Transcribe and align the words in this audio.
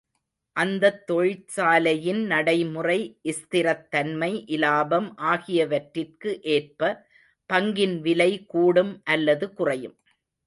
அந்தத் 0.55 1.01
தொழிற்சாலையின் 1.07 2.21
நடைமுறை, 2.25 2.97
ஸ்திரத்தன்மை, 3.31 4.43
இலாபம் 4.47 5.17
ஆகியவற்றிற்கு 5.25 6.41
ஏற்ப 6.51 6.81
பங்கின் 7.49 7.99
விலை 7.99 8.45
கூடும் 8.45 9.01
அல்லது 9.05 9.53
குறையும். 9.53 9.95